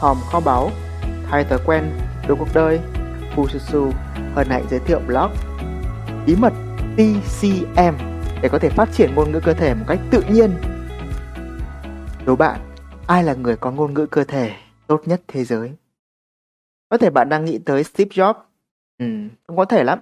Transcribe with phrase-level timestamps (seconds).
[0.00, 0.70] hòm kho báu,
[1.30, 1.92] thay thói quen,
[2.28, 2.80] đổi cuộc đời,
[3.36, 3.92] Fususu
[4.34, 5.30] hân hạnh giới thiệu blog
[6.26, 6.52] bí mật
[6.96, 7.94] TCM
[8.42, 10.50] để có thể phát triển ngôn ngữ cơ thể một cách tự nhiên.
[12.26, 12.60] Đố bạn,
[13.06, 14.52] ai là người có ngôn ngữ cơ thể
[14.86, 15.72] tốt nhất thế giới?
[16.88, 18.34] Có thể bạn đang nghĩ tới Steve Jobs.
[18.98, 19.06] Ừ,
[19.46, 19.98] không có thể lắm.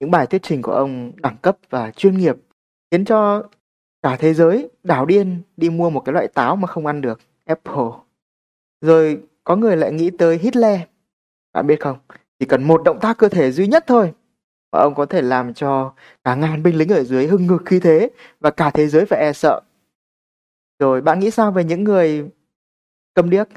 [0.00, 2.36] Những bài thuyết trình của ông đẳng cấp và chuyên nghiệp
[2.90, 3.42] khiến cho
[4.02, 7.20] cả thế giới đảo điên đi mua một cái loại táo mà không ăn được,
[7.44, 8.03] Apple.
[8.84, 10.80] Rồi có người lại nghĩ tới Hitler.
[11.52, 11.98] Bạn biết không,
[12.38, 14.12] chỉ cần một động tác cơ thể duy nhất thôi
[14.72, 15.94] mà ông có thể làm cho
[16.24, 19.20] cả ngàn binh lính ở dưới hưng ngực khí thế và cả thế giới phải
[19.20, 19.60] e sợ.
[20.78, 22.30] Rồi bạn nghĩ sao về những người
[23.14, 23.48] câm điếc?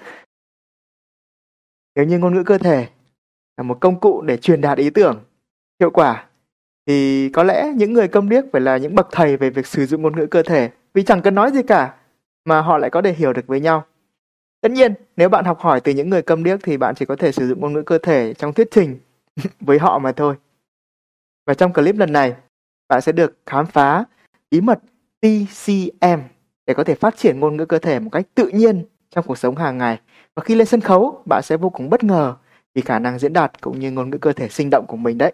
[1.96, 2.88] Nếu như ngôn ngữ cơ thể
[3.58, 5.24] là một công cụ để truyền đạt ý tưởng
[5.80, 6.28] hiệu quả
[6.86, 9.86] thì có lẽ những người câm điếc phải là những bậc thầy về việc sử
[9.86, 11.96] dụng ngôn ngữ cơ thể vì chẳng cần nói gì cả
[12.46, 13.86] mà họ lại có thể hiểu được với nhau.
[14.68, 17.16] Tất nhiên, nếu bạn học hỏi từ những người câm điếc thì bạn chỉ có
[17.16, 19.00] thể sử dụng ngôn ngữ cơ thể trong thuyết trình
[19.60, 20.36] với họ mà thôi.
[21.46, 22.36] Và trong clip lần này,
[22.88, 24.04] bạn sẽ được khám phá
[24.52, 24.80] bí mật
[25.22, 26.20] TCM
[26.66, 29.38] để có thể phát triển ngôn ngữ cơ thể một cách tự nhiên trong cuộc
[29.38, 30.00] sống hàng ngày.
[30.36, 32.36] Và khi lên sân khấu, bạn sẽ vô cùng bất ngờ
[32.76, 35.18] vì khả năng diễn đạt cũng như ngôn ngữ cơ thể sinh động của mình
[35.18, 35.34] đấy.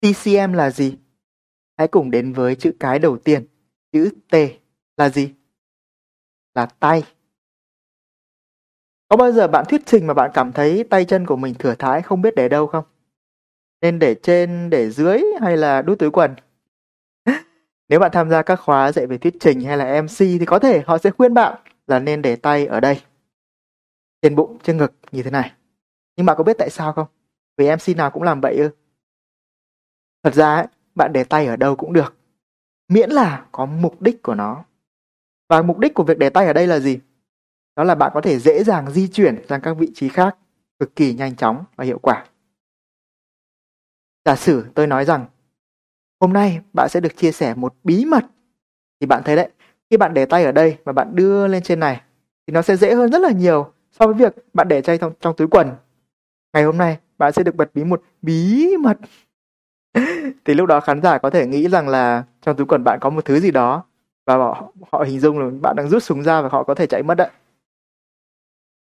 [0.00, 0.96] TCM là gì?
[1.76, 3.46] Hãy cùng đến với chữ cái đầu tiên,
[3.92, 4.34] chữ T
[4.96, 5.34] là gì?
[6.54, 7.02] Là tay.
[9.08, 11.74] Có bao giờ bạn thuyết trình mà bạn cảm thấy tay chân của mình thừa
[11.74, 12.84] thãi không biết để đâu không?
[13.80, 16.34] Nên để trên, để dưới hay là đút túi quần?
[17.88, 20.58] Nếu bạn tham gia các khóa dạy về thuyết trình hay là MC thì có
[20.58, 23.00] thể họ sẽ khuyên bạn là nên để tay ở đây.
[24.22, 25.52] Trên bụng, trên ngực như thế này.
[26.16, 27.06] Nhưng bạn có biết tại sao không?
[27.56, 28.70] Vì MC nào cũng làm vậy ư?
[30.22, 32.16] Thật ra ấy, bạn để tay ở đâu cũng được.
[32.88, 34.64] Miễn là có mục đích của nó.
[35.48, 36.98] Và mục đích của việc để tay ở đây là gì?
[37.76, 40.36] Đó là bạn có thể dễ dàng di chuyển sang các vị trí khác
[40.78, 42.24] cực kỳ nhanh chóng và hiệu quả.
[44.24, 45.26] Giả sử tôi nói rằng
[46.20, 48.24] hôm nay bạn sẽ được chia sẻ một bí mật.
[49.00, 49.48] Thì bạn thấy đấy,
[49.90, 52.02] khi bạn để tay ở đây và bạn đưa lên trên này
[52.46, 55.12] thì nó sẽ dễ hơn rất là nhiều so với việc bạn để tay trong,
[55.20, 55.70] trong túi quần.
[56.52, 58.98] Ngày hôm nay bạn sẽ được bật bí một bí mật
[60.44, 63.10] thì lúc đó khán giả có thể nghĩ rằng là trong túi quần bạn có
[63.10, 63.84] một thứ gì đó
[64.26, 66.86] và họ, họ hình dung là bạn đang rút súng ra và họ có thể
[66.86, 67.30] chạy mất đấy.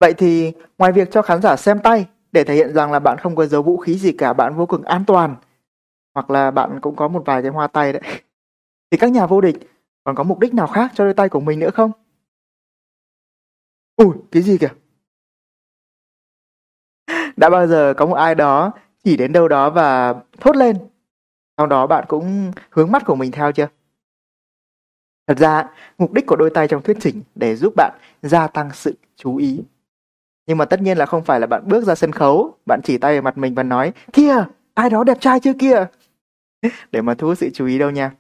[0.01, 3.19] Vậy thì ngoài việc cho khán giả xem tay để thể hiện rằng là bạn
[3.19, 5.37] không có giấu vũ khí gì cả, bạn vô cùng an toàn
[6.15, 8.03] hoặc là bạn cũng có một vài cái hoa tay đấy.
[8.91, 9.57] Thì các nhà vô địch
[10.05, 11.93] còn có mục đích nào khác cho đôi tay của mình nữa không?
[13.97, 14.69] Ui, cái gì kìa?
[17.37, 18.73] Đã bao giờ có một ai đó
[19.05, 20.77] chỉ đến đâu đó và thốt lên.
[21.57, 23.69] Sau đó bạn cũng hướng mắt của mình theo chưa?
[25.27, 27.93] Thật ra, mục đích của đôi tay trong thuyết trình để giúp bạn
[28.23, 29.61] gia tăng sự chú ý.
[30.47, 32.99] Nhưng mà tất nhiên là không phải là bạn bước ra sân khấu, bạn chỉ
[32.99, 35.87] tay vào mặt mình và nói Kia, ai đó đẹp trai chưa kia?
[36.93, 38.13] để mà thu hút sự chú ý đâu nha.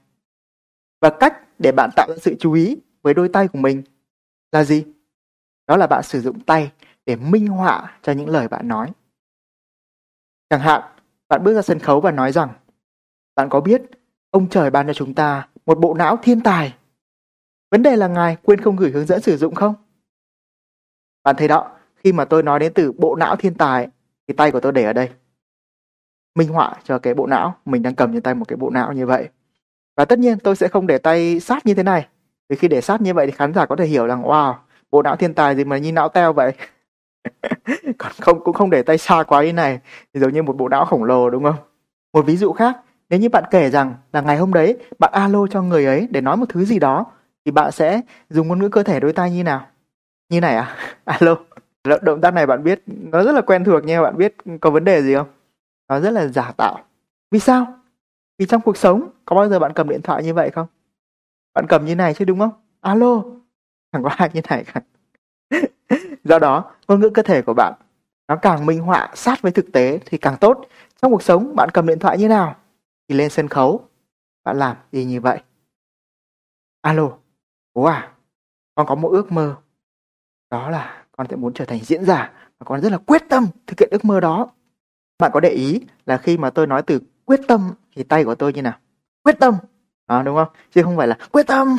[1.00, 3.82] Và cách để bạn tạo ra sự chú ý với đôi tay của mình
[4.53, 4.84] là gì?
[5.66, 6.72] Đó là bạn sử dụng tay
[7.06, 8.93] để minh họa cho những lời bạn nói.
[10.52, 10.82] Chẳng hạn,
[11.28, 12.48] bạn bước ra sân khấu và nói rằng
[13.34, 13.82] Bạn có biết
[14.30, 16.74] ông trời ban cho chúng ta một bộ não thiên tài.
[17.70, 19.74] Vấn đề là ngài quên không gửi hướng dẫn sử dụng không?
[21.24, 23.88] Bạn thấy đó, khi mà tôi nói đến từ bộ não thiên tài
[24.28, 25.10] thì tay của tôi để ở đây.
[26.34, 28.92] Minh họa cho cái bộ não, mình đang cầm trên tay một cái bộ não
[28.92, 29.28] như vậy.
[29.96, 32.06] Và tất nhiên tôi sẽ không để tay sát như thế này.
[32.48, 34.54] Vì khi để sát như vậy thì khán giả có thể hiểu rằng wow,
[34.90, 36.52] bộ não thiên tài gì mà như não teo vậy.
[37.99, 39.81] còn không, cũng không để tay xa quá như này.
[40.15, 41.56] Thì giống như một bộ não khổng lồ, đúng không?
[42.12, 42.77] Một ví dụ khác,
[43.10, 46.21] nếu như bạn kể rằng là ngày hôm đấy bạn alo cho người ấy để
[46.21, 47.06] nói một thứ gì đó,
[47.44, 48.00] thì bạn sẽ
[48.31, 49.66] dùng ngôn ngữ cơ thể đôi tay như nào?
[50.28, 50.76] Như này à?
[51.05, 51.37] Alo.
[52.02, 54.85] Động tác này bạn biết, nó rất là quen thuộc nha, bạn biết có vấn
[54.85, 55.26] đề gì không?
[55.88, 56.79] Nó rất là giả tạo.
[57.31, 57.67] Vì sao?
[58.38, 60.67] Vì trong cuộc sống, có bao giờ bạn cầm điện thoại như vậy không?
[61.55, 62.50] Bạn cầm như này chứ, đúng không?
[62.81, 63.23] Alo.
[63.93, 64.81] Chẳng có ai như này cả.
[66.24, 67.74] Do đó, ngôn ngữ cơ thể của bạn
[68.28, 70.66] nó càng minh họa sát với thực tế thì càng tốt.
[71.02, 72.56] Trong cuộc sống, bạn cầm điện thoại như nào?
[73.08, 73.88] Thì lên sân khấu,
[74.44, 75.38] bạn làm y như vậy.
[76.80, 77.10] Alo,
[77.74, 78.12] bố à,
[78.74, 79.56] con có một ước mơ.
[80.50, 83.46] Đó là con sẽ muốn trở thành diễn giả và con rất là quyết tâm
[83.66, 84.50] thực hiện ước mơ đó.
[85.19, 88.34] Bạn có để ý là khi mà tôi nói từ quyết tâm thì tay của
[88.34, 88.78] tôi như nào?
[89.22, 89.54] Quyết tâm.
[90.06, 90.48] À, đúng không?
[90.70, 91.76] Chứ không phải là quyết tâm.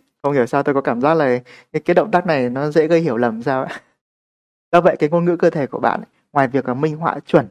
[0.26, 1.38] Không hiểu sao tôi có cảm giác là
[1.72, 3.80] cái, cái động tác này nó dễ gây hiểu lầm sao ạ.
[4.72, 6.00] Do vậy cái ngôn ngữ cơ thể của bạn
[6.32, 7.48] ngoài việc là minh họa chuẩn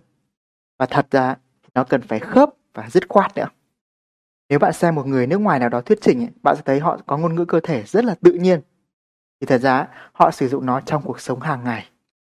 [0.79, 1.35] và thật ra
[1.73, 3.47] nó cần phải khớp và dứt khoát nữa.
[4.49, 6.97] Nếu bạn xem một người nước ngoài nào đó thuyết trình, bạn sẽ thấy họ
[7.05, 8.61] có ngôn ngữ cơ thể rất là tự nhiên.
[9.41, 11.89] Thì thật ra họ sử dụng nó trong cuộc sống hàng ngày.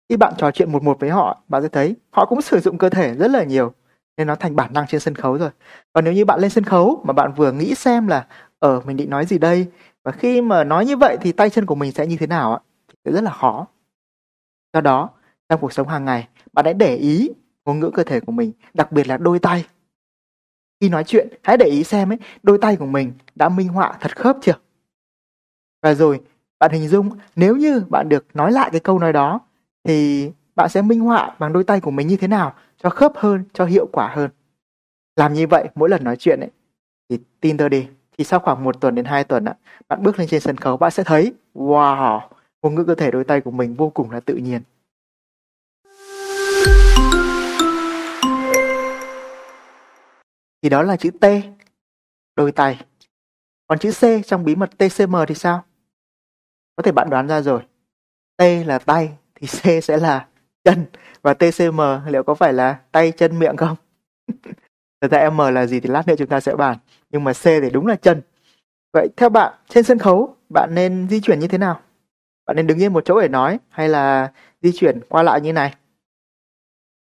[0.10, 2.78] Khi bạn trò chuyện một một với họ, bạn sẽ thấy họ cũng sử dụng
[2.78, 3.74] cơ thể rất là nhiều.
[4.18, 5.50] Nên nó thành bản năng trên sân khấu rồi.
[5.94, 8.28] Còn nếu như bạn lên sân khấu mà bạn vừa nghĩ xem là
[8.60, 9.68] ở mình định nói gì đây
[10.10, 12.54] và khi mà nói như vậy thì tay chân của mình sẽ như thế nào
[12.54, 12.60] ạ?
[13.06, 13.68] Sẽ rất là khó.
[14.74, 15.10] Do đó,
[15.50, 17.32] trong cuộc sống hàng ngày, bạn hãy để ý
[17.66, 19.66] ngôn ngữ cơ thể của mình, đặc biệt là đôi tay.
[20.82, 23.98] Khi nói chuyện, hãy để ý xem ấy, đôi tay của mình đã minh họa
[24.00, 24.54] thật khớp chưa?
[25.82, 26.22] Và rồi,
[26.60, 29.40] bạn hình dung nếu như bạn được nói lại cái câu nói đó
[29.84, 33.12] thì bạn sẽ minh họa bằng đôi tay của mình như thế nào cho khớp
[33.16, 34.30] hơn, cho hiệu quả hơn.
[35.16, 36.50] Làm như vậy mỗi lần nói chuyện ấy
[37.10, 37.88] thì tin tôi đi,
[38.20, 39.56] thì sau khoảng một tuần đến hai tuần ạ,
[39.88, 42.20] bạn bước lên trên sân khấu bạn sẽ thấy wow,
[42.62, 44.62] ngôn ngữ cơ thể đôi tay của mình vô cùng là tự nhiên.
[50.62, 51.26] Thì đó là chữ T,
[52.36, 52.86] đôi tay.
[53.68, 55.64] Còn chữ C trong bí mật TCM thì sao?
[56.76, 57.62] Có thể bạn đoán ra rồi.
[58.38, 60.28] T là tay thì C sẽ là
[60.64, 60.86] chân
[61.22, 63.76] và TCM liệu có phải là tay chân miệng không?
[65.02, 66.78] Thật ra M là gì thì lát nữa chúng ta sẽ bàn.
[67.10, 68.22] Nhưng mà C thì đúng là chân.
[68.94, 71.80] Vậy theo bạn, trên sân khấu, bạn nên di chuyển như thế nào?
[72.46, 74.32] Bạn nên đứng yên một chỗ để nói hay là
[74.62, 75.76] di chuyển qua lại như này?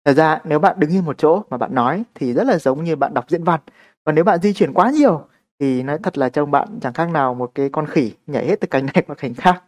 [0.04, 2.84] Thật ra, nếu bạn đứng yên một chỗ mà bạn nói thì rất là giống
[2.84, 3.60] như bạn đọc diễn văn.
[4.04, 5.26] Còn nếu bạn di chuyển quá nhiều
[5.58, 8.60] thì nói thật là trông bạn chẳng khác nào một cái con khỉ nhảy hết
[8.60, 9.62] từ cành này qua cành khác.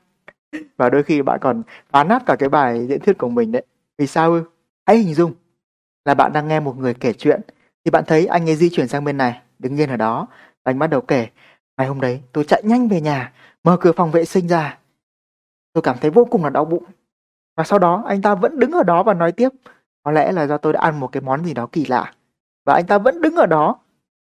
[0.76, 3.62] Và đôi khi bạn còn phá nát cả cái bài diễn thuyết của mình đấy.
[3.98, 4.42] Vì sao ư?
[4.86, 5.32] Hãy hình dung
[6.04, 7.40] là bạn đang nghe một người kể chuyện
[7.88, 10.26] thì bạn thấy anh ấy di chuyển sang bên này, đứng yên ở đó.
[10.62, 11.28] Anh bắt đầu kể,
[11.76, 13.32] ngày hôm đấy tôi chạy nhanh về nhà,
[13.64, 14.78] mở cửa phòng vệ sinh ra.
[15.72, 16.84] Tôi cảm thấy vô cùng là đau bụng.
[17.56, 19.48] Và sau đó anh ta vẫn đứng ở đó và nói tiếp,
[20.02, 22.12] có lẽ là do tôi đã ăn một cái món gì đó kỳ lạ.
[22.66, 23.78] Và anh ta vẫn đứng ở đó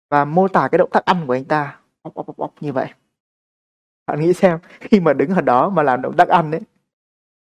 [0.10, 1.80] và mô tả cái động tác ăn của anh ta.
[2.04, 2.94] Bóc, bóc, bóc, bóc, như vậy.
[4.08, 6.62] Bạn nghĩ xem, khi mà đứng ở đó mà làm động tác ăn ấy,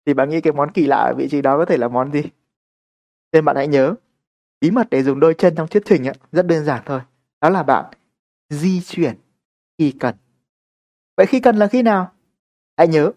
[0.07, 2.13] thì bạn nghĩ cái món kỳ lạ ở vị trí đó có thể là món
[2.13, 2.23] gì?
[3.33, 3.95] Nên bạn hãy nhớ,
[4.67, 7.01] bí mật để dùng đôi chân trong thuyết trình ấy, rất đơn giản thôi.
[7.41, 7.85] Đó là bạn
[8.51, 9.15] di chuyển
[9.79, 10.15] khi cần.
[11.17, 12.11] Vậy khi cần là khi nào?
[12.77, 13.11] Hãy nhớ,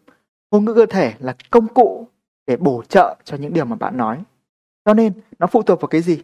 [0.51, 2.07] ngôn ngữ cơ thể là công cụ
[2.47, 4.23] để bổ trợ cho những điều mà bạn nói.
[4.85, 6.23] Cho nên nó phụ thuộc vào cái gì?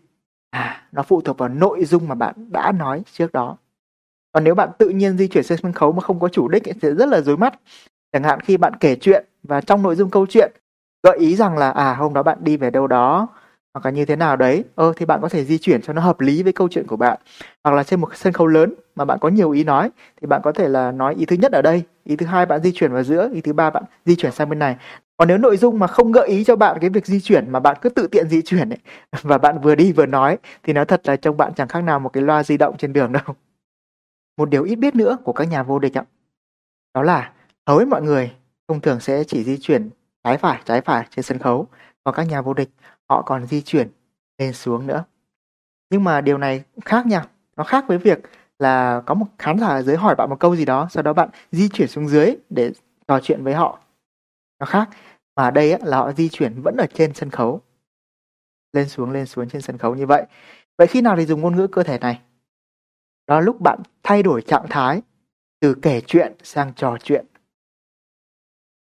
[0.49, 3.57] À, nó phụ thuộc vào nội dung mà bạn đã nói trước đó.
[4.31, 6.63] Còn nếu bạn tự nhiên di chuyển trên sân khấu mà không có chủ đích
[6.63, 7.59] thì sẽ rất là rối mắt.
[8.11, 10.51] Chẳng hạn khi bạn kể chuyện và trong nội dung câu chuyện
[11.03, 13.27] gợi ý rằng là à hôm đó bạn đi về đâu đó
[13.75, 16.01] hoặc là như thế nào đấy, ơ thì bạn có thể di chuyển cho nó
[16.01, 17.19] hợp lý với câu chuyện của bạn.
[17.63, 19.89] Hoặc là trên một sân khấu lớn mà bạn có nhiều ý nói
[20.21, 22.61] thì bạn có thể là nói ý thứ nhất ở đây, ý thứ hai bạn
[22.63, 24.75] di chuyển vào giữa, ý thứ ba bạn di chuyển sang bên này
[25.17, 27.59] còn nếu nội dung mà không gợi ý cho bạn cái việc di chuyển mà
[27.59, 28.79] bạn cứ tự tiện di chuyển ấy,
[29.21, 31.99] và bạn vừa đi vừa nói thì nói thật là trông bạn chẳng khác nào
[31.99, 33.23] một cái loa di động trên đường đâu.
[34.37, 36.03] Một điều ít biết nữa của các nhà vô địch ạ.
[36.93, 37.31] Đó là
[37.67, 38.31] hầu hết mọi người
[38.67, 39.89] thông thường sẽ chỉ di chuyển
[40.23, 41.67] trái phải trái phải trên sân khấu
[42.03, 42.69] còn các nhà vô địch
[43.09, 43.89] họ còn di chuyển
[44.37, 45.03] lên xuống nữa.
[45.89, 47.25] Nhưng mà điều này khác nha,
[47.57, 48.19] nó khác với việc
[48.59, 51.13] là có một khán giả ở dưới hỏi bạn một câu gì đó, sau đó
[51.13, 52.71] bạn di chuyển xuống dưới để
[53.07, 53.79] trò chuyện với họ.
[54.59, 54.89] Nó khác.
[55.35, 57.61] Mà ở đây là họ di chuyển vẫn ở trên sân khấu.
[58.73, 60.25] Lên xuống lên xuống trên sân khấu như vậy.
[60.77, 62.21] Vậy khi nào thì dùng ngôn ngữ cơ thể này?
[63.27, 65.01] Đó lúc bạn thay đổi trạng thái
[65.59, 67.25] từ kể chuyện sang trò chuyện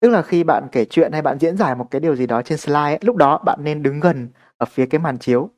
[0.03, 2.43] tức là khi bạn kể chuyện hay bạn diễn giải một cái điều gì đó
[2.43, 4.29] trên slide ấy, lúc đó bạn nên đứng gần
[4.59, 5.51] ở phía cái màn chiếu.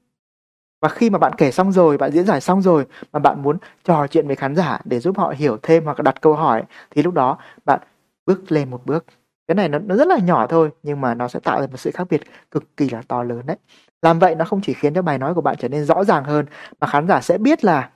[0.82, 3.58] Và khi mà bạn kể xong rồi bạn diễn giải xong rồi mà bạn muốn
[3.84, 7.02] trò chuyện với khán giả để giúp họ hiểu thêm hoặc đặt câu hỏi thì
[7.02, 7.80] lúc đó bạn
[8.26, 9.04] bước lên một bước.
[9.48, 11.76] Cái này nó, nó rất là nhỏ thôi nhưng mà nó sẽ tạo ra một
[11.76, 13.56] sự khác biệt cực kỳ là to lớn đấy.
[14.02, 16.24] Làm vậy nó không chỉ khiến cho bài nói của bạn trở nên rõ ràng
[16.24, 16.46] hơn
[16.80, 17.90] mà khán giả sẽ biết là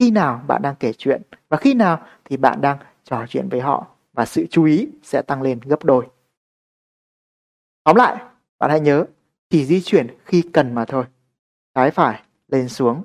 [0.00, 3.60] khi nào bạn đang kể chuyện và khi nào thì bạn đang trò chuyện với
[3.60, 6.06] họ và sự chú ý sẽ tăng lên gấp đôi.
[7.84, 8.16] Tóm lại,
[8.58, 9.04] bạn hãy nhớ,
[9.50, 11.04] chỉ di chuyển khi cần mà thôi.
[11.74, 13.02] Trái phải lên xuống.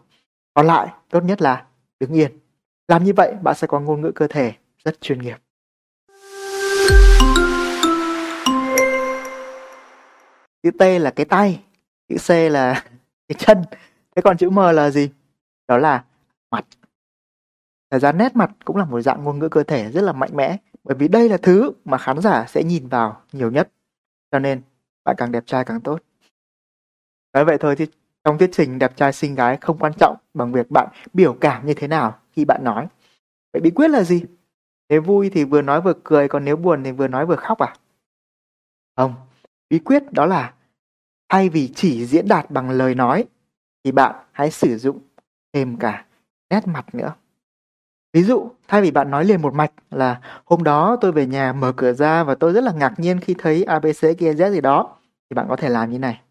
[0.54, 1.66] Còn lại, tốt nhất là
[2.00, 2.40] đứng yên.
[2.88, 4.54] Làm như vậy, bạn sẽ có ngôn ngữ cơ thể
[4.84, 5.38] rất chuyên nghiệp.
[10.64, 11.64] Chữ T là cái tay,
[12.08, 12.86] chữ C là
[13.28, 13.64] cái chân.
[14.16, 15.10] Thế còn chữ M là gì?
[15.68, 16.04] Đó là
[16.52, 16.66] mặt.
[17.90, 20.30] Thật ra nét mặt cũng là một dạng ngôn ngữ cơ thể rất là mạnh
[20.34, 23.72] mẽ bởi vì đây là thứ mà khán giả sẽ nhìn vào nhiều nhất.
[24.32, 24.62] Cho nên
[25.04, 26.00] bạn càng đẹp trai càng tốt.
[27.34, 27.88] Nói vậy thôi thì
[28.24, 31.66] trong thuyết trình đẹp trai xinh gái không quan trọng bằng việc bạn biểu cảm
[31.66, 32.88] như thế nào khi bạn nói.
[33.54, 34.24] Vậy bí quyết là gì?
[34.90, 37.60] Nếu vui thì vừa nói vừa cười, còn nếu buồn thì vừa nói vừa khóc
[37.60, 37.76] à?
[38.96, 39.16] Không,
[39.70, 40.54] bí quyết đó là
[41.30, 43.26] thay vì chỉ diễn đạt bằng lời nói
[43.84, 45.00] thì bạn hãy sử dụng
[45.54, 46.06] thêm cả
[46.50, 47.14] nét mặt nữa.
[48.14, 51.54] Ví dụ, thay vì bạn nói liền một mạch là hôm đó tôi về nhà
[51.54, 54.62] mở cửa ra và tôi rất là ngạc nhiên khi thấy ABC kia Z gì
[54.62, 54.98] đó,
[55.30, 56.22] thì bạn có thể làm như này.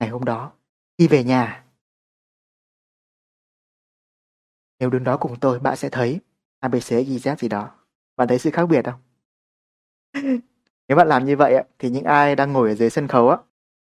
[0.00, 0.52] Ngày hôm đó,
[0.98, 1.64] khi về nhà,
[4.80, 6.20] nếu đứng đó cùng tôi, bạn sẽ thấy
[6.60, 7.70] ABC ghi Z gì đó.
[8.16, 9.00] Bạn thấy sự khác biệt không?
[10.88, 13.36] Nếu bạn làm như vậy thì những ai đang ngồi ở dưới sân khấu á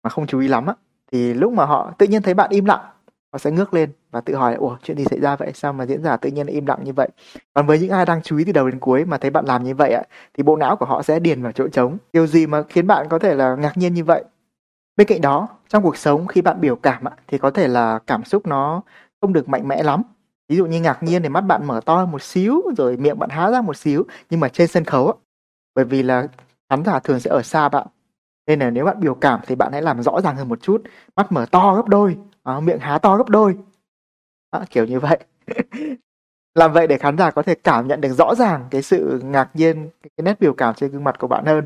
[0.02, 0.74] mà không chú ý lắm á
[1.12, 2.84] thì lúc mà họ tự nhiên thấy bạn im lặng
[3.32, 5.50] họ sẽ ngước lên và tự hỏi ủa chuyện gì xảy ra vậy?
[5.54, 7.08] Sao mà diễn giả tự nhiên im lặng như vậy?
[7.54, 9.64] Còn với những ai đang chú ý từ đầu đến cuối mà thấy bạn làm
[9.64, 10.02] như vậy ạ
[10.34, 11.98] thì bộ não của họ sẽ điền vào chỗ trống.
[12.12, 14.24] Điều gì mà khiến bạn có thể là ngạc nhiên như vậy?
[14.96, 17.98] Bên cạnh đó trong cuộc sống khi bạn biểu cảm ạ thì có thể là
[18.06, 18.82] cảm xúc nó
[19.20, 20.02] không được mạnh mẽ lắm.
[20.48, 23.30] Ví dụ như ngạc nhiên thì mắt bạn mở to một xíu rồi miệng bạn
[23.30, 25.12] há ra một xíu nhưng mà trên sân khấu
[25.74, 26.26] bởi vì là
[26.70, 27.86] khán giả thường sẽ ở xa bạn.
[28.46, 30.82] Nên là nếu bạn biểu cảm thì bạn hãy làm rõ ràng hơn một chút.
[31.16, 33.56] Mắt mở to gấp đôi à, miệng há to gấp đôi
[34.58, 35.18] à, kiểu như vậy.
[36.54, 39.50] Làm vậy để khán giả có thể cảm nhận được rõ ràng cái sự ngạc
[39.54, 41.64] nhiên cái nét biểu cảm trên gương mặt của bạn hơn.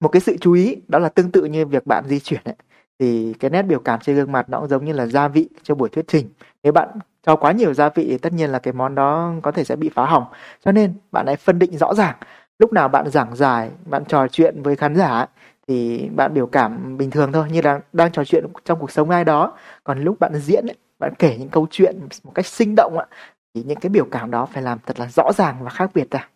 [0.00, 2.54] Một cái sự chú ý đó là tương tự như việc bạn di chuyển ấy,
[2.98, 5.48] thì cái nét biểu cảm trên gương mặt nó cũng giống như là gia vị
[5.62, 6.28] cho buổi thuyết trình.
[6.62, 6.88] Nếu bạn
[7.26, 9.76] cho quá nhiều gia vị thì tất nhiên là cái món đó có thể sẽ
[9.76, 10.24] bị phá hỏng.
[10.64, 12.16] Cho nên bạn hãy phân định rõ ràng.
[12.58, 15.26] Lúc nào bạn giảng giải bạn trò chuyện với khán giả
[15.68, 19.10] thì bạn biểu cảm bình thường thôi như là đang trò chuyện trong cuộc sống
[19.10, 19.52] ai đó.
[19.84, 23.06] Còn lúc bạn diễn ấy, bạn kể những câu chuyện một cách sinh động ạ,
[23.54, 26.10] thì những cái biểu cảm đó phải làm thật là rõ ràng và khác biệt
[26.10, 26.28] ra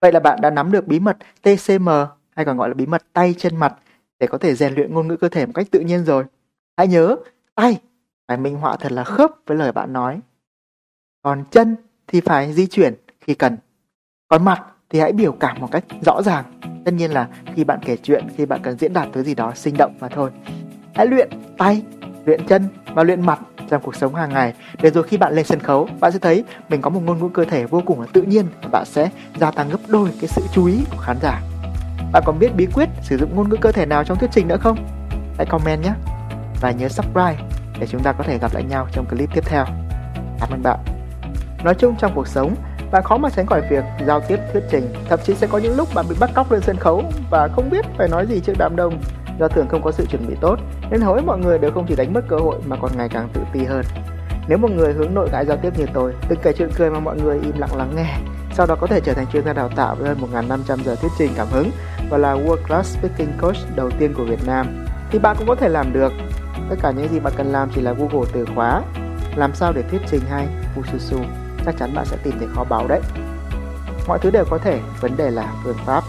[0.00, 1.88] vậy là bạn đã nắm được bí mật TCM
[2.30, 3.74] hay còn gọi là bí mật tay chân mặt,
[4.18, 6.24] để có thể rèn luyện ngôn ngữ cơ thể một cách tự nhiên rồi.
[6.76, 7.16] Hãy nhớ,
[7.54, 7.80] tay
[8.28, 10.20] phải minh họa thật là khớp với lời bạn nói.
[11.22, 11.76] Còn chân
[12.06, 13.56] thì phải di chuyển khi cần.
[14.28, 16.44] Còn mặt thì hãy biểu cảm một cách rõ ràng.
[16.84, 19.52] Tất nhiên là khi bạn kể chuyện, khi bạn cần diễn đạt thứ gì đó,
[19.54, 20.30] sinh động mà thôi.
[20.94, 21.28] Hãy luyện
[21.58, 21.82] tay,
[22.24, 23.40] luyện chân và luyện mặt
[23.70, 24.54] trong cuộc sống hàng ngày.
[24.82, 27.28] Để rồi khi bạn lên sân khấu, bạn sẽ thấy mình có một ngôn ngữ
[27.28, 30.28] cơ thể vô cùng là tự nhiên và bạn sẽ gia tăng gấp đôi cái
[30.28, 31.42] sự chú ý của khán giả.
[32.12, 34.48] Bạn còn biết bí quyết sử dụng ngôn ngữ cơ thể nào trong thuyết trình
[34.48, 34.76] nữa không?
[35.36, 35.92] Hãy comment nhé.
[36.60, 37.36] Và nhớ subscribe
[37.80, 39.64] để chúng ta có thể gặp lại nhau trong clip tiếp theo.
[40.40, 40.78] Cảm ơn bạn.
[41.64, 42.54] Nói chung trong cuộc sống
[42.90, 44.92] bạn khó mà tránh khỏi việc giao tiếp thuyết trình.
[45.08, 47.70] Thậm chí sẽ có những lúc bạn bị bắt cóc lên sân khấu và không
[47.70, 49.00] biết phải nói gì trước đám đông.
[49.38, 50.58] Do thường không có sự chuẩn bị tốt,
[50.90, 53.08] nên hầu hết mọi người đều không chỉ đánh mất cơ hội mà còn ngày
[53.08, 53.84] càng tự ti hơn.
[54.48, 57.00] Nếu một người hướng nội ngại giao tiếp như tôi đừng kể chuyện cười mà
[57.00, 58.16] mọi người im lặng lắng nghe,
[58.52, 61.12] sau đó có thể trở thành chuyên gia đào tạo với hơn 1.500 giờ thuyết
[61.18, 61.70] trình cảm hứng
[62.10, 65.54] và là World Class Speaking Coach đầu tiên của Việt Nam, thì bạn cũng có
[65.54, 66.12] thể làm được.
[66.68, 68.82] Tất cả những gì bạn cần làm chỉ là Google từ khóa.
[69.36, 70.48] Làm sao để thuyết trình hay?
[70.76, 73.00] Fususu chắc chắn bạn sẽ tìm thấy kho báu đấy.
[74.06, 76.04] Mọi thứ đều có thể, vấn đề là phương pháp.